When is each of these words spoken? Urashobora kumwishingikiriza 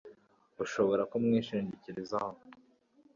Urashobora 0.55 1.03
kumwishingikiriza 1.11 2.17